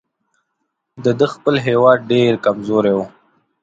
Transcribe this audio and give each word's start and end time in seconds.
د 1.03 1.05
ده 1.19 1.27
خپل 1.33 1.55
هیواد 1.67 1.99
ډېر 2.11 2.31
کمزوری 2.45 2.93
وو. 2.95 3.05